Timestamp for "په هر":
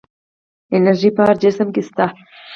1.15-1.35